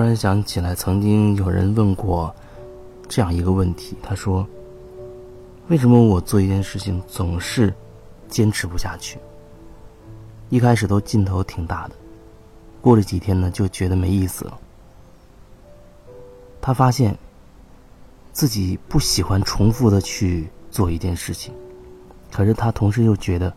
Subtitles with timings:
[0.00, 2.34] 突然想起来，曾经有人问过
[3.06, 4.48] 这样一个问题，他说
[5.68, 7.70] ：“为什么我做一件事情总是
[8.26, 9.18] 坚持不下去？
[10.48, 11.94] 一开始都劲头挺大的，
[12.80, 14.58] 过了几天呢，就觉得没意思了。”
[16.62, 17.14] 他发现
[18.32, 21.52] 自己不喜欢重复的去做一件事情，
[22.32, 23.52] 可是他同时又觉得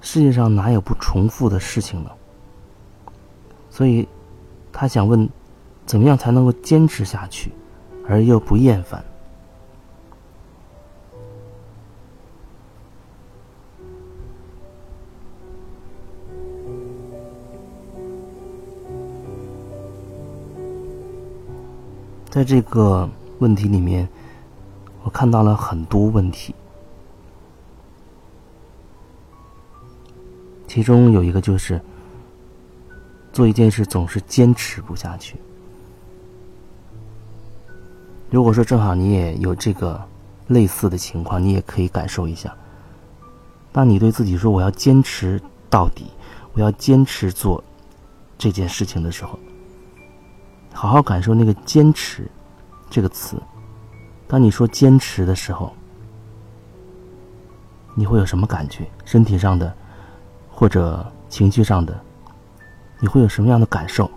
[0.00, 2.12] 世界上哪有不重复的事情呢？
[3.72, 4.08] 所以，
[4.76, 5.26] 他想问，
[5.86, 7.52] 怎么样才能够坚持下去，
[8.08, 9.02] 而又不厌烦？
[22.28, 24.08] 在这个问题里面，
[25.04, 26.52] 我看到了很多问题，
[30.66, 31.80] 其中有一个就是。
[33.34, 35.36] 做一件事总是坚持不下去。
[38.30, 40.00] 如果说正好你也有这个
[40.46, 42.54] 类似的情况，你也可以感受一下。
[43.72, 46.06] 当你对自己说“我要坚持到底，
[46.52, 47.62] 我要坚持做
[48.38, 49.36] 这件事情”的时候，
[50.72, 52.30] 好好感受那个“坚持”
[52.88, 53.36] 这个词。
[54.28, 55.74] 当你说“坚持”的时候，
[57.96, 58.88] 你会有什么感觉？
[59.04, 59.74] 身体上的，
[60.48, 62.00] 或者情绪上的？
[63.04, 64.10] 你会有什么样的感受？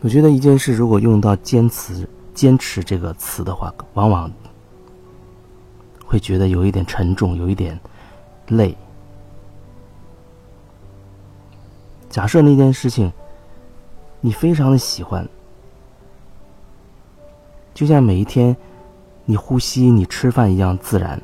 [0.00, 4.30] 我觉得一件事如果用到“坚持”“坚持”这个词的话，往往
[6.06, 7.76] 会觉得有一点沉重，有一点
[8.46, 8.76] 累。
[12.08, 13.12] 假设那件事情
[14.20, 15.28] 你非常的喜欢，
[17.74, 18.56] 就像每一天
[19.24, 21.20] 你呼吸、你吃饭一样自然。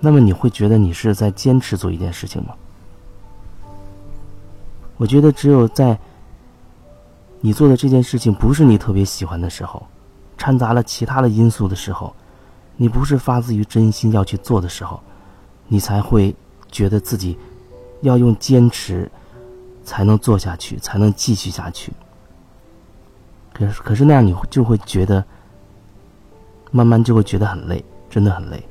[0.00, 2.54] 那么你会觉得你是在坚持做一件事情吗？
[4.96, 5.98] 我觉得只有在
[7.40, 9.86] 你做的这件事情不是你特别喜欢的时候，
[10.36, 12.14] 掺杂了其他的因素的时候，
[12.76, 15.00] 你不是发自于真心要去做的时候，
[15.68, 16.34] 你才会
[16.70, 17.38] 觉得自己
[18.00, 19.10] 要用坚持
[19.84, 21.92] 才能做下去，才能继续下去。
[23.52, 25.24] 可是，可是那样你就会觉得
[26.70, 28.62] 慢慢就会觉得很累，真的很累。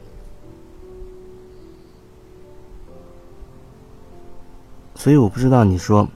[4.97, 6.09] 所以我不知道你说，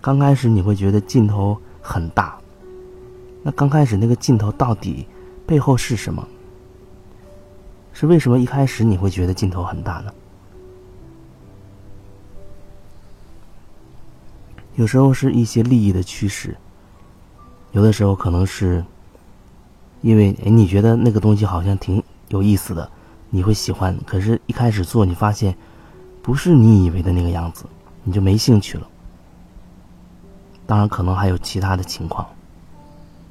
[0.00, 2.36] 刚开始你会觉得镜头很大，
[3.40, 5.06] 那刚开始那个镜头到底
[5.46, 6.26] 背后是什么？
[7.92, 10.12] 是为什么一开始你会觉得镜头很大呢？
[14.74, 16.56] 有时候是一些利益的驱使，
[17.70, 18.84] 有的时候可能是
[20.02, 22.90] 因为哎你觉得那个东西好像挺有意思的，
[23.30, 25.56] 你会喜欢，可是一开始做你发现
[26.20, 27.64] 不是你以为的那个样子。
[28.04, 28.86] 你就没兴趣了。
[30.66, 32.26] 当然，可能还有其他的情况。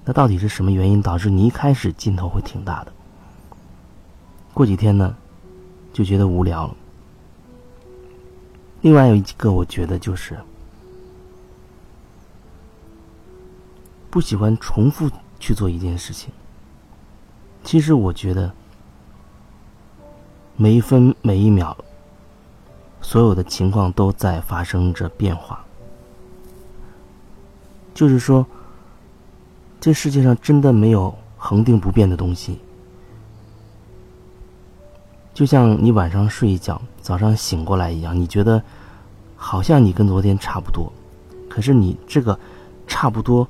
[0.03, 2.91] 那到底是什么原因导致你一开始劲头会挺大的？
[4.53, 5.15] 过几天呢，
[5.93, 6.75] 就觉得无聊了。
[8.81, 10.37] 另外有一个，我觉得就是
[14.09, 15.09] 不喜欢重复
[15.39, 16.29] 去做一件事情。
[17.63, 18.51] 其实我觉得
[20.57, 21.75] 每一分每一秒。
[23.03, 25.63] 所有的情况都在发生着变化，
[27.93, 28.43] 就是说，
[29.79, 32.57] 这世界上真的没有恒定不变的东西。
[35.33, 38.63] 就像你晚上睡一觉，早上醒过来一样，你觉得
[39.35, 40.91] 好像你跟昨天差不多，
[41.49, 42.39] 可是你这个
[42.87, 43.47] 差不多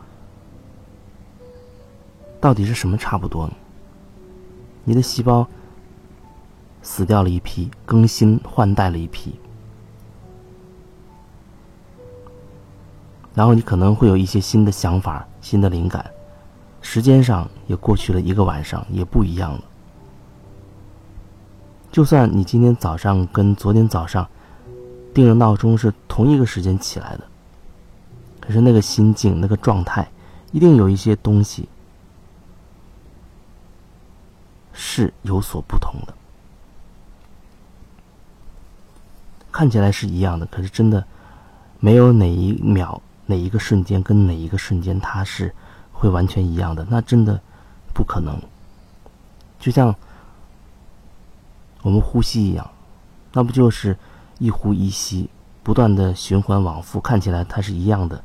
[2.42, 3.54] 到底是什么差不多呢？
[4.84, 5.48] 你的细胞
[6.82, 9.34] 死掉了一批，更新换代了一批。
[13.34, 16.06] 然后你可能会有一些新的想法、新的灵感，
[16.82, 19.64] 时间上也过去了一个晚上，也不一样了。
[21.92, 24.28] 就算你今天早上跟昨天早上
[25.14, 27.24] 定的闹钟是同一个时间起来的，
[28.40, 30.08] 可是那个心境、那个状态，
[30.52, 31.68] 一定有一些东西
[34.74, 36.14] 是有所不同的。
[39.52, 41.04] 看起来是一样的，可是真的
[41.80, 43.02] 没有哪一秒。
[43.26, 45.54] 哪一个瞬间跟哪一个瞬间它是
[45.92, 46.86] 会完全一样的？
[46.90, 47.40] 那真的
[47.94, 48.38] 不可能。
[49.60, 49.96] 就像
[51.82, 52.70] 我们呼吸一样，
[53.32, 53.98] 那不就是
[54.40, 55.30] 一呼一吸，
[55.64, 58.22] 不断的循环往复，看起来它是一样的。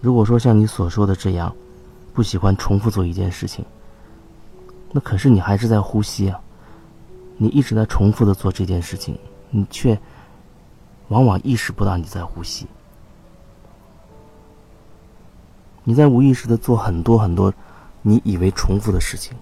[0.00, 1.54] 如果说像你所说的这样，
[2.14, 3.64] 不喜欢重复做一件事情，
[4.92, 6.40] 那可是你还是在呼吸啊。
[7.36, 9.16] 你一直在重复的做这件事情，
[9.50, 9.96] 你却
[11.08, 12.66] 往往意识不到你在呼吸。
[15.84, 17.52] 你在无意识的做很多很多
[18.02, 19.36] 你以为重复的事情，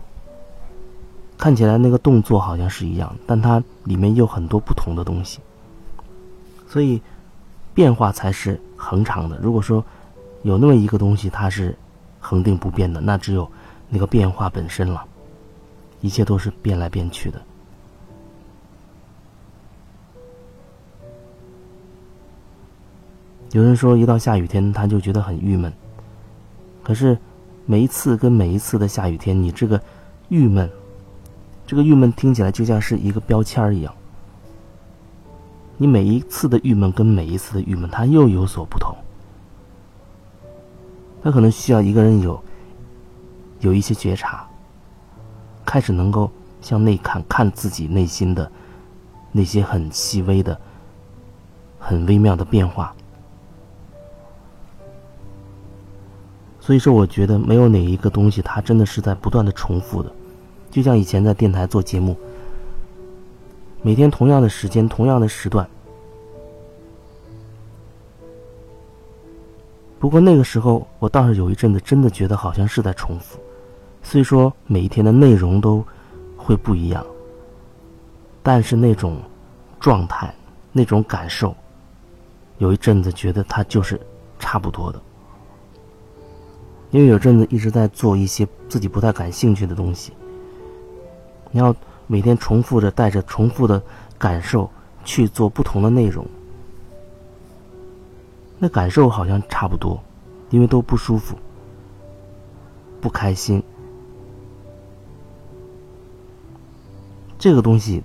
[1.36, 5.40] 看起来那个动作好像是一样，但它里面有很多不同的东西。
[6.68, 7.02] 所以，
[7.74, 9.36] 变化才是恒常的。
[9.38, 9.84] 如果说
[10.42, 11.76] 有那么一个东西它是
[12.20, 13.50] 恒定不变的，那只有
[13.88, 15.04] 那个变化本身了。
[16.00, 17.42] 一切都是变来变去的。
[23.52, 25.72] 有人说，一到下雨天他就觉得很郁闷。
[26.82, 27.16] 可是，
[27.64, 29.80] 每一次跟每一次的下雨天，你这个
[30.28, 30.70] 郁闷，
[31.66, 33.94] 这个郁闷听起来就像是一个标签一样。
[35.78, 38.94] 你每一次的郁闷跟每一次的郁闷，它又有所不同。
[41.22, 42.40] 他可能需要一个人有
[43.60, 44.46] 有一些觉察，
[45.64, 48.50] 开始能够向内看，看自己内心的
[49.32, 50.58] 那些很细微的、
[51.78, 52.94] 很微妙的变化。
[56.66, 60.10] 所以说，我觉得没有哪一个东西，它真的是在不断的重复的。
[60.68, 62.16] 就像以前在电台做节目，
[63.82, 65.64] 每天同样的时间、同样的时段。
[70.00, 73.38] 不过那个时候，我倒是有一阵子真的觉得好像是在重复。
[74.02, 75.84] 虽说每一天的内容都
[76.36, 77.06] 会不一样，
[78.42, 79.18] 但是那种
[79.78, 80.34] 状态、
[80.72, 81.54] 那种感受，
[82.58, 84.00] 有一阵子觉得它就是
[84.40, 85.00] 差不多的。
[86.90, 90.12] 因为有阵子一直在做一些自己不太感兴趣的东西，
[91.50, 91.74] 你要
[92.06, 93.82] 每天重复着带着重复的
[94.16, 94.70] 感受
[95.04, 96.24] 去做不同的内容，
[98.58, 100.00] 那感受好像差不多，
[100.50, 101.36] 因为都不舒服、
[103.00, 103.62] 不开心。
[107.38, 108.02] 这个东西，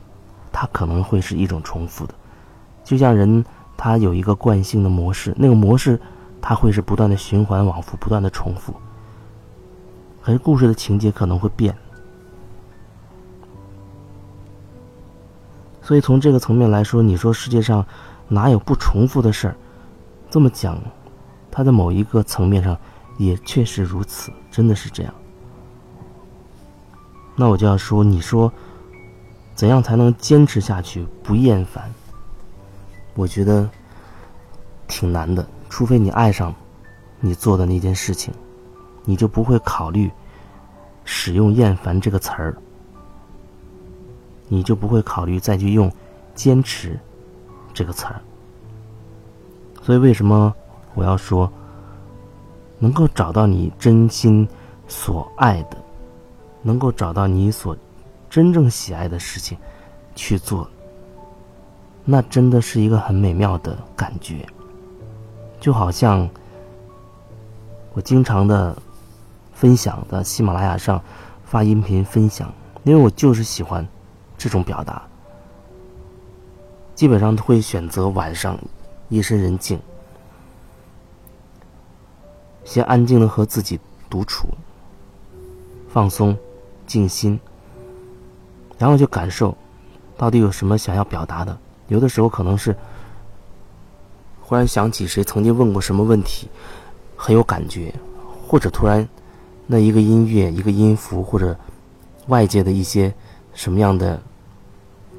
[0.51, 2.13] 它可能会是一种重复的，
[2.83, 3.45] 就像人
[3.78, 6.00] 他有一个惯性的模式，那个模式。
[6.41, 8.73] 它会是不断的循环往复，不断的重复。
[10.21, 11.75] 可是故事的情节可能会变，
[15.81, 17.85] 所以从这个层面来说，你说世界上
[18.27, 19.55] 哪有不重复的事儿？
[20.29, 20.77] 这么讲，
[21.49, 22.77] 它在某一个层面上
[23.17, 25.13] 也确实如此，真的是这样。
[27.35, 28.51] 那我就要说，你说
[29.55, 31.91] 怎样才能坚持下去不厌烦？
[33.15, 33.67] 我觉得
[34.87, 35.45] 挺难的。
[35.71, 36.53] 除非你爱上
[37.21, 38.33] 你做的那件事情，
[39.06, 40.12] 你就不会考虑
[41.06, 42.57] 使用“厌烦”这个词儿，
[44.50, 45.89] 你就不会考虑再去用
[46.35, 47.00] “坚持”
[47.73, 48.21] 这个词儿。
[49.81, 50.53] 所以，为什么
[50.94, 51.50] 我要说
[52.77, 54.45] 能够找到你真心
[54.89, 55.77] 所爱的，
[56.62, 57.75] 能够找到你所
[58.29, 59.57] 真正喜爱的事情
[60.15, 60.69] 去做，
[62.03, 64.45] 那真的是一个很美妙的感觉。
[65.61, 66.27] 就好像
[67.93, 68.75] 我经常的
[69.53, 70.99] 分享的喜马拉雅上
[71.45, 72.51] 发音频分享，
[72.83, 73.87] 因为我就是喜欢
[74.39, 74.99] 这种表达。
[76.95, 78.57] 基本上都会选择晚上
[79.09, 79.80] 夜深人静，
[82.63, 84.47] 先安静的和自己独处，
[85.87, 86.35] 放松、
[86.87, 87.39] 静心，
[88.80, 89.56] 然后就感受
[90.18, 91.56] 到底有什么想要表达的。
[91.87, 92.75] 有的时候可能是。
[94.51, 96.49] 突然想起谁曾经问过什么问题，
[97.15, 97.95] 很有感觉，
[98.45, 99.07] 或者突然
[99.65, 101.57] 那一个音乐、一个音符，或者
[102.27, 103.13] 外界的一些
[103.53, 104.21] 什么样的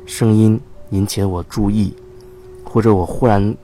[0.04, 0.60] 声音
[0.90, 1.96] 引起了我注意，
[2.62, 3.56] 或者我忽然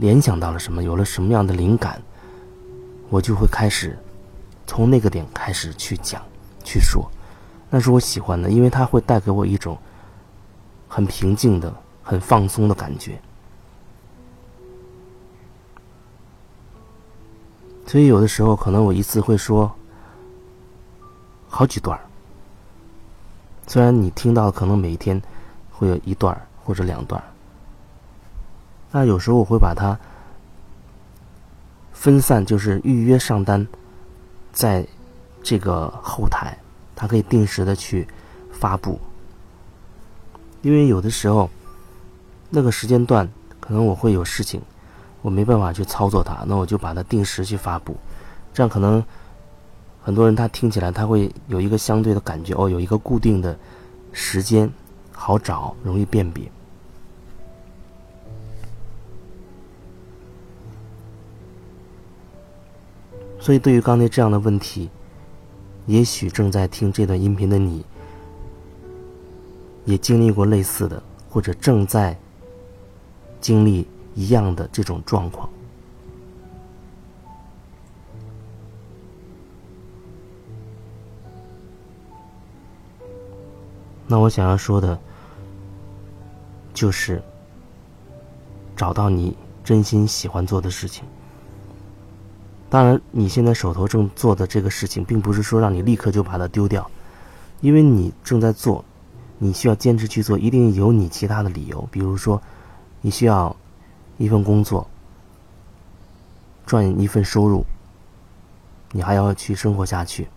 [0.00, 2.02] 联想到了什么，有了什么样的灵感，
[3.10, 3.96] 我就会开始
[4.66, 6.20] 从那个点开始去讲、
[6.64, 7.08] 去说，
[7.70, 9.78] 那是我喜欢的，因为它会带给我一种
[10.88, 11.72] 很平静的、
[12.02, 13.16] 很放松的感觉。
[17.88, 19.74] 所以有的时候，可能我一次会说
[21.48, 21.98] 好几段
[23.66, 25.20] 虽然你听到可能每一天
[25.72, 27.22] 会有一段或者两段
[28.90, 29.98] 那有时候我会把它
[31.92, 33.66] 分散，就是预约上单，
[34.52, 34.86] 在
[35.42, 36.56] 这个后台，
[36.94, 38.06] 它可以定时的去
[38.52, 39.00] 发布。
[40.60, 41.48] 因为有的时候
[42.50, 43.26] 那个时间段
[43.60, 44.60] 可能我会有事情。
[45.22, 47.96] 我没办法去操作它，那我就把它定时去发布，
[48.54, 49.04] 这样可能
[50.02, 53.58] 很多人他听起来他会有一个相对的感觉哦，有一个固定的
[54.12, 54.70] 时间，
[55.12, 56.50] 好找，容易辨别。
[63.40, 64.90] 所以对于刚才这样的问题，
[65.86, 67.84] 也许正在听这段音频的你，
[69.84, 72.18] 也经历过类似的，或者正在
[73.40, 73.86] 经历
[74.18, 75.48] 一样的这种状况。
[84.08, 84.98] 那我想要说的，
[86.74, 87.22] 就是
[88.74, 91.04] 找到你真心喜欢做的事情。
[92.68, 96.90] 当然，你现在手头正做的这个事情，并不是说让你立刻就把它丢掉，
[97.60, 98.84] 因为你正在做。
[99.38, 101.88] 你需要坚持去做，一定有你其他的理由。
[101.92, 102.42] 比如说，
[103.00, 103.54] 你需要
[104.18, 104.86] 一份工作，
[106.66, 107.64] 赚一份收入，
[108.92, 110.28] 你还要去生活下去。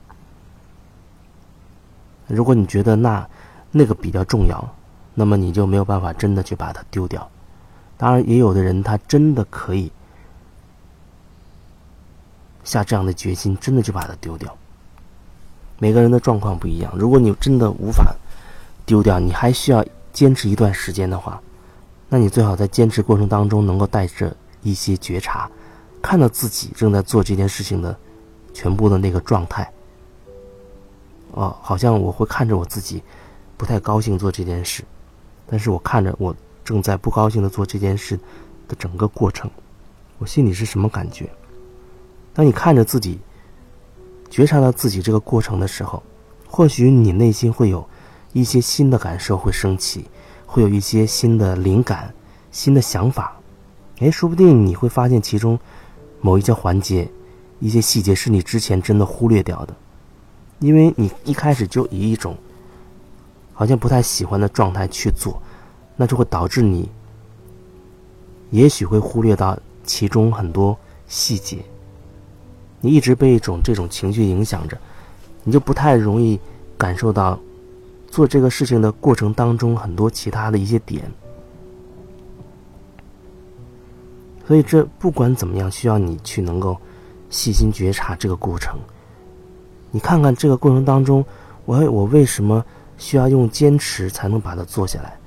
[2.27, 3.27] 如果你觉得那
[3.71, 4.73] 那个比较重要，
[5.13, 7.29] 那么你就没有办法真的去把它丢掉。
[7.97, 9.91] 当然，也有的人他真的可以
[12.63, 14.55] 下这样的决心，真的就把它丢掉。
[15.77, 18.15] 每个人的状况不一样，如果你真的无法。
[18.83, 21.39] 丢掉，你还需要坚持一段时间的话，
[22.13, 25.50] 那你最好在坚持过程当中能够带着一些觉察，
[26.01, 27.98] 看到自己正在做这件事情的
[28.53, 29.72] 全部的那个状态。
[31.32, 33.01] 哦，好像我会看着我自己
[33.56, 34.84] 不太高兴做这件事，
[35.48, 38.20] 但是我看着我正在不高兴的做这件事
[38.68, 39.50] 的整个过程，
[40.18, 41.30] 我心里是什么感觉？
[42.34, 43.22] 当你看着自己
[44.30, 46.03] 觉察到自己这个过程的时候，
[46.46, 47.88] 或许你内心会有。
[48.34, 50.06] 一些新的感受会升起，
[50.51, 52.13] 会有一些新的灵感、
[52.51, 53.39] 新的想法，
[54.00, 55.58] 哎，说不定你会发现其中
[56.20, 57.10] 某一些环节、
[57.62, 59.74] 一些细节是你之前真的忽略掉的，
[60.60, 62.36] 因为你一开始就以一种
[63.53, 65.41] 好像不太喜欢的状态去做，
[65.96, 66.89] 那就会导致你
[68.50, 70.77] 也许会忽略到其中很多
[71.08, 71.60] 细节，
[72.81, 74.77] 你一直被一种这种情绪影响着，
[75.46, 76.38] 你就不太容易
[76.77, 77.39] 感受到。
[78.12, 81.10] 做这个事情的过程当中，很多其他的一些点，
[84.46, 86.77] 所以这不管怎么样，需要你去能够
[87.30, 88.77] 细心觉察这个过程。
[89.91, 91.24] 你看看这个过程当中，
[91.63, 92.63] 我我为什么
[92.98, 95.18] 需要用坚持才能把它做下来？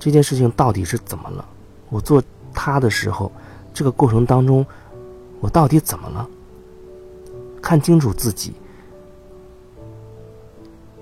[0.00, 1.48] 这件事情到底是怎么了？
[1.90, 2.20] 我做
[2.52, 3.30] 它的时候，
[3.72, 4.66] 这个过程当中，
[5.38, 6.28] 我到底怎么了？
[7.62, 8.52] 看清楚自己。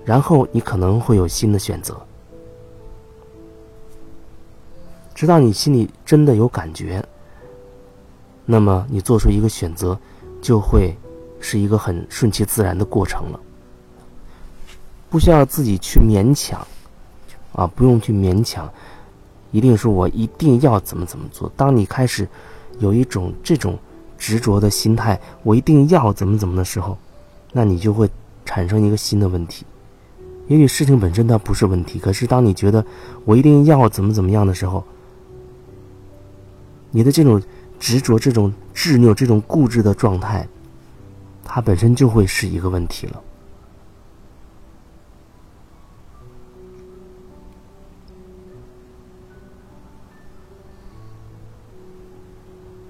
[0.03, 1.95] 然后你可能会有新的选择，
[5.13, 7.03] 直到你心里真的有感觉，
[8.45, 9.97] 那么你做出一个选择，
[10.41, 10.93] 就会
[11.39, 13.39] 是一个很顺其自然的过程了，
[15.09, 16.65] 不需要自己去勉强，
[17.53, 18.67] 啊，不用去勉强，
[19.51, 21.51] 一定说我一定要怎么怎么做。
[21.55, 22.27] 当你开始
[22.79, 23.77] 有一种这种
[24.17, 26.97] 执着的心态，我一定要怎么怎么的时候，
[27.51, 28.09] 那你就会
[28.45, 29.63] 产生一个新的问题。
[30.51, 32.85] 也许事情本身它不是问题，可是当你觉得
[33.23, 34.83] 我一定要怎么怎么样的时候，
[36.89, 37.41] 你的这种
[37.79, 40.45] 执着、这种执拗、这种固执的状态，
[41.45, 43.23] 它本身就会是一个问题了。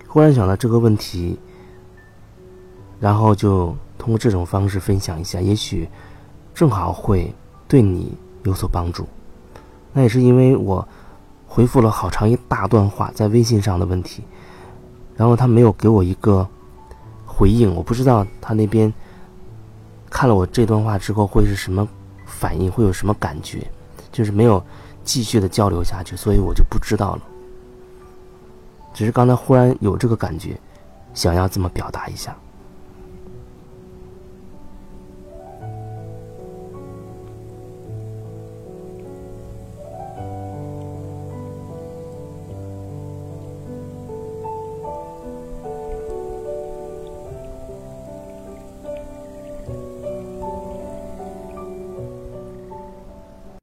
[0.07, 1.37] 忽然想到这个问题，
[2.99, 3.67] 然后就
[3.99, 5.87] 通过这种方式分享一下，也许
[6.55, 7.31] 正好会。
[7.71, 8.13] 对你
[8.43, 9.07] 有所帮助，
[9.93, 10.85] 那也是因为我
[11.47, 14.21] 回复了好长一大段话在微信上的问题，
[15.15, 16.45] 然后他没有给我一个
[17.25, 18.93] 回应，我不知道他那边
[20.09, 21.87] 看了我这段话之后会是什么
[22.25, 23.65] 反应，会有什么感觉，
[24.11, 24.61] 就是没有
[25.05, 27.21] 继续的交流下去，所以我就不知道了。
[28.93, 30.59] 只是刚才忽然有这个感觉，
[31.13, 32.35] 想要这么表达一下。